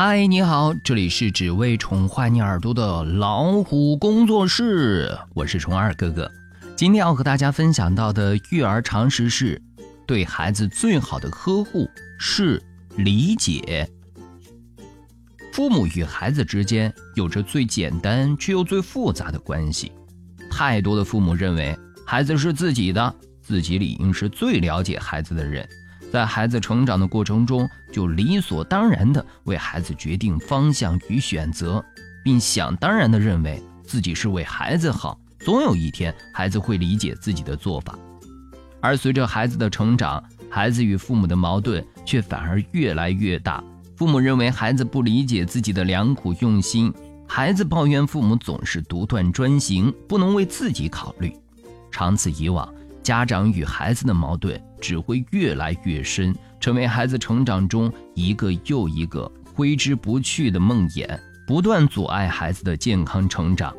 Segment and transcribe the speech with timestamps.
[0.00, 6.30] 嗨，你好，这里是只为宠坏你耳朵的老虎工作室，我是虫二哥哥。
[6.76, 9.60] 今天要和大家分享到的育儿常识是：
[10.06, 12.62] 对孩子最好的呵护是
[12.96, 13.90] 理解。
[15.52, 19.90] 父母与孩子之间有着最简单却又最复杂的关系。
[20.48, 21.76] 太多的父母认为
[22.06, 23.12] 孩子是自己的，
[23.42, 25.68] 自己理应是最了解孩子的人。
[26.10, 31.84] 在孩子成长的过程中，就理所当然地为孩子决定方向与选择，
[32.24, 37.98] 并想当然地认为自己是为孩子好，总有一天孩子会理解自己的做法。
[38.80, 43.62] 而随着孩子的成长，孩子与父母的矛盾却反而越来越大。
[43.96, 46.94] 父母认为孩子不理解自己的良苦用心，
[47.26, 51.36] 孩子抱怨父母总是独断专行，不能为自己考虑。
[51.90, 63.74] 长此以往，家长与孩子的矛盾只会越来越深，成为孩子成长中一个又一个挥之不去的梦魇，不断阻碍孩子的健康成长。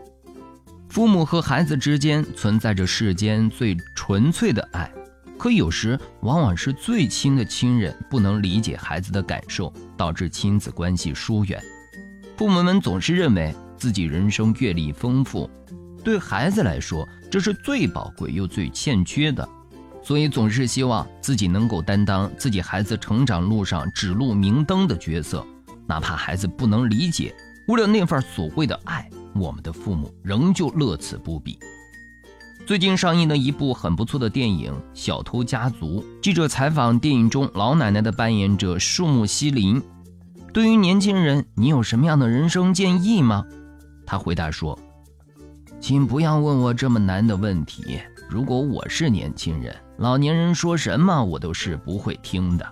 [0.90, 4.92] 父母和孩子之间存在着世间最纯粹的爱，
[5.38, 11.62] 可有时往往是最亲的亲人不能理解孩子的感受，导致亲子关系疏远。
[12.36, 15.50] 父母们总是认为自己人生阅历丰富。
[16.04, 19.48] 对孩子来说，这是最宝贵又最欠缺的，
[20.10, 25.46] 所以总是希望自己能够担当自己孩子成长路上指路明灯的角色，
[25.86, 27.32] 哪怕孩子不能理解，
[27.68, 31.60] 为了那份所谓的爱，我们的父母仍旧乐此不疲。
[32.66, 39.80] 最近上映的一部很不错的电影《小偷家族》，记者采访电影中老奶奶的扮演者树木希林，
[40.52, 43.46] 对于年轻人，你有什么样的人生建议吗？
[44.08, 44.76] 他回答说。
[45.80, 48.00] 请不要问我这么难的问题。
[48.28, 52.66] 如果我是年轻人，老年人说什么我都是不会听的。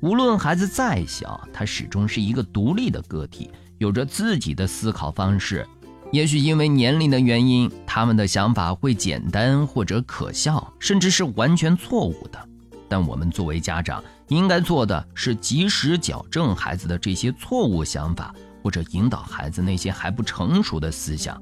[0.00, 5.64] 无论孩子再小，他始终是一个独立的个体，有着自己的思考方式。
[6.10, 12.48] 也许因为年龄的原因，他们的想法会简单或者可笑，甚至是完全错误的。
[12.88, 21.40] 但我们作为家长，应该做的是及时矫正孩子的这些错误想法，或者引导孩子那些还不成熟的思想。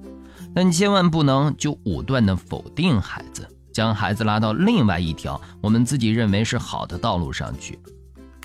[0.55, 3.49] 但千万不能就武断地否定孩子，
[3.79, 7.79] 将孩子拉到另外一条我们自己认为是好的道路上去。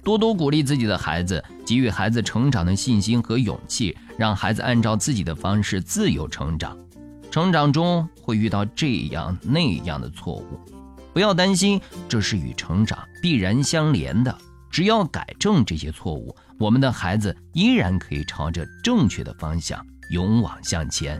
[0.03, 6.77] 多多鼓励自己的孩子，给予孩子成长的信心和勇气，让孩子按照自己的方式自由成长。
[7.31, 10.59] 成长中会遇到这样那样的错误，
[11.13, 14.37] 不要担心，这是与成长必然相连的。
[14.69, 21.19] 只要改正这些错误，我们的孩子依然可以朝着正确的方向勇往向前。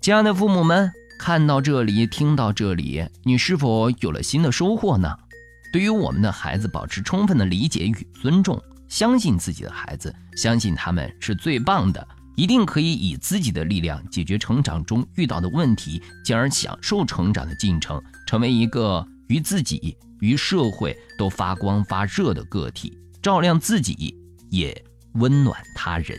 [0.00, 0.90] 亲爱的父母们，
[1.20, 5.14] 看到这里，听到这里，你是否有了新的收获呢？
[5.70, 8.58] 对于我们的孩子，保持充分的理解与尊重，
[8.88, 24.16] 相信自己的孩子，相信他们是最棒的，一定可以以自己的力量解决成长中遇到的问题，进而享受成长的进程，成为一个与自己、与社会都发光发热的个体，照亮自己，
[24.48, 24.74] 也
[25.12, 26.18] 温暖他人。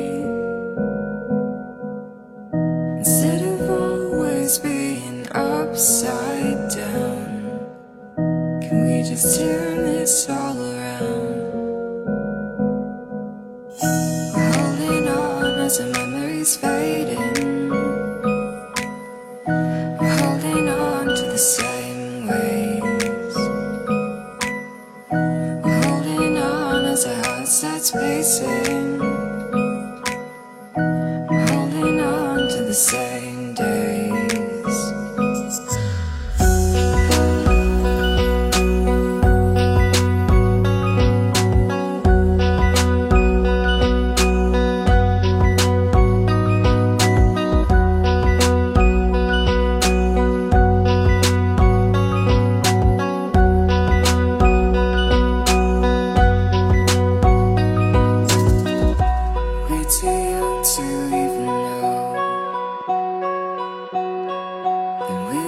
[27.81, 28.90] it's facing.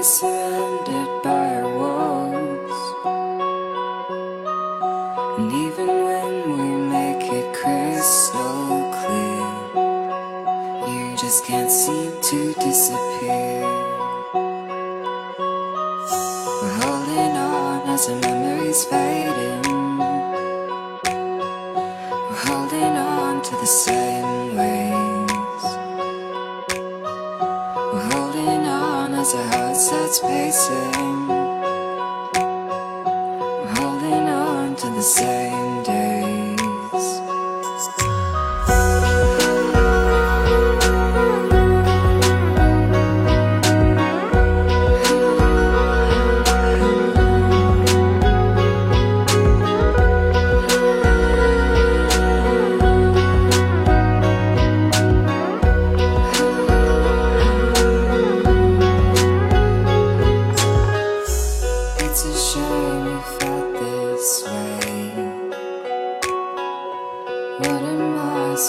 [0.03, 2.71] surrounded by our walls.
[5.39, 9.47] And even when we make it crystal clear
[10.91, 13.61] You just can't seem to disappear.
[16.61, 19.61] We're holding on as our memories fading
[22.29, 24.22] We're holding on to the same
[29.93, 31.42] sunsets pacing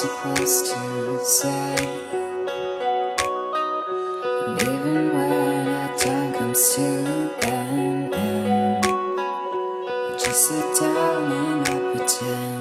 [0.00, 1.76] supposed to say?
[4.46, 11.92] And even when our time comes to an end I just sit down and I
[11.92, 12.53] pretend.